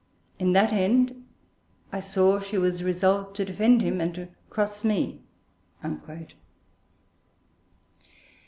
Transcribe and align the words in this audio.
In 0.39 0.53
that 0.53 0.73
end, 0.73 1.27
I 1.91 1.99
saw 1.99 2.39
she 2.39 2.57
was 2.57 2.81
resolved 2.83 3.35
to 3.35 3.45
defend 3.45 3.83
him, 3.83 4.01
and 4.01 4.15
to 4.15 4.29
cross 4.49 4.83
me. 4.83 5.21